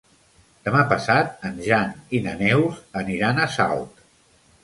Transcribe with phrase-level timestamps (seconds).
[0.67, 4.05] Demà passat en Jan i na Neus aniran a Salt.